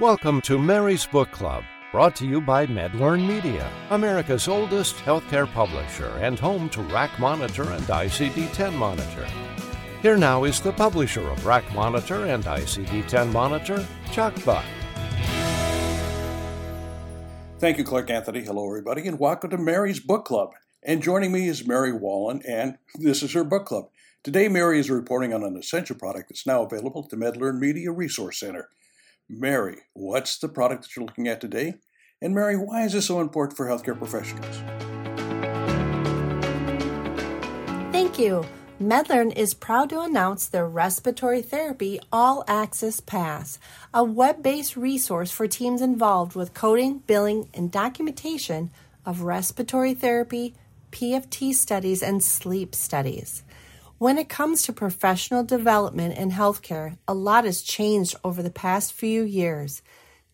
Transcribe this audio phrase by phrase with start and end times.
[0.00, 6.10] Welcome to Mary's Book Club, brought to you by MedLearn Media, America's oldest healthcare publisher
[6.20, 9.26] and home to RACmonitor and ICD 10 Monitor.
[10.02, 14.64] Here now is the publisher of RACmonitor and ICD 10 Monitor, Chuck Buck.
[17.58, 18.44] Thank you, Clark Anthony.
[18.44, 20.50] Hello, everybody, and welcome to Mary's Book Club.
[20.84, 23.88] And joining me is Mary Wallen, and this is her book club.
[24.26, 27.92] Today, Mary is reporting on an essential product that's now available at the MedLearn Media
[27.92, 28.70] Resource Center.
[29.28, 31.74] Mary, what's the product that you're looking at today?
[32.20, 34.56] And Mary, why is this so important for healthcare professionals?
[37.92, 38.44] Thank you.
[38.80, 43.60] MedLearn is proud to announce their Respiratory Therapy All Access Pass,
[43.94, 48.72] a web based resource for teams involved with coding, billing, and documentation
[49.04, 50.56] of respiratory therapy,
[50.90, 53.44] PFT studies, and sleep studies.
[53.98, 58.92] When it comes to professional development in healthcare, a lot has changed over the past
[58.92, 59.80] few years.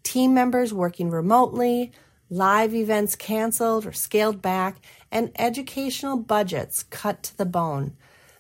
[0.03, 1.93] Team members working remotely,
[2.29, 4.79] live events canceled or scaled back,
[5.13, 7.97] and educational budgets cut to the bone.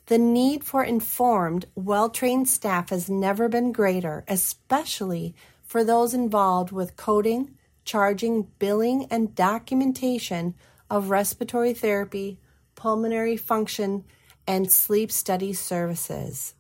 [0.06, 6.72] The need for informed, well trained staff has never been greater, especially for those involved
[6.72, 10.56] with coding, charging, billing, and documentation
[10.90, 12.40] of respiratory therapy,
[12.74, 14.02] pulmonary function,
[14.46, 16.54] and sleep study services.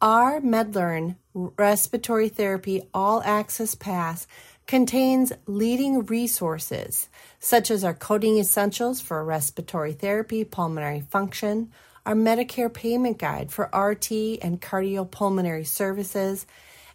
[0.00, 4.26] Our MedLearn Respiratory Therapy All Access Pass
[4.66, 11.70] contains leading resources such as our coding essentials for respiratory therapy, pulmonary function,
[12.04, 14.10] our Medicare payment guide for RT
[14.42, 16.46] and cardiopulmonary services,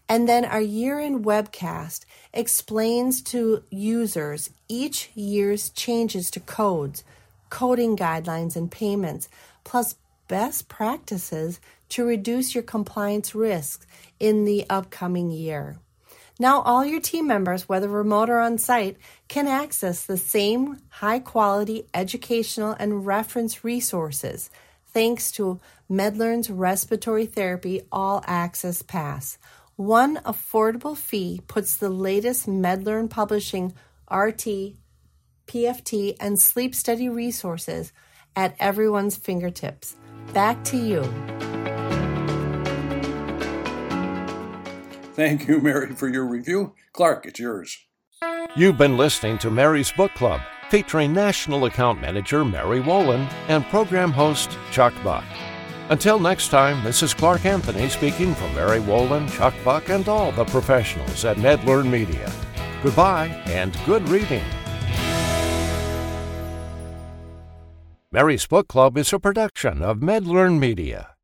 [0.07, 7.03] and then our year end webcast explains to users each year's changes to codes,
[7.49, 9.29] coding guidelines, and payments,
[9.63, 9.95] plus
[10.31, 13.85] best practices to reduce your compliance risks
[14.17, 15.75] in the upcoming year.
[16.39, 18.95] Now, all your team members, whether remote or on site,
[19.27, 24.49] can access the same high quality educational and reference resources
[24.87, 25.59] thanks to
[25.91, 29.37] MedLearn's Respiratory Therapy All Access Pass.
[29.75, 33.73] One affordable fee puts the latest MedLearn publishing
[34.09, 34.75] RT,
[35.45, 37.91] PFT, and sleep study resources
[38.33, 39.97] at everyone's fingertips.
[40.33, 41.03] Back to you.
[45.13, 46.73] Thank you, Mary, for your review.
[46.93, 47.77] Clark, it's yours.
[48.55, 54.11] You've been listening to Mary's Book Club, featuring National Account Manager Mary Wolin and program
[54.11, 55.23] host Chuck Buck.
[55.89, 60.31] Until next time, this is Clark Anthony speaking for Mary Wolin, Chuck Buck, and all
[60.31, 62.31] the professionals at MedLearn Media.
[62.81, 64.43] Goodbye and good reading.
[68.13, 71.15] Mary's Book Club is a production of MedLearn Media.